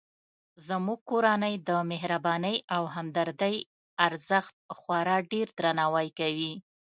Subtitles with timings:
[0.67, 3.55] زموږ کورنۍ د مهربانۍ او همدردۍ
[4.07, 6.53] ارزښت خورا ډیردرناوی کوي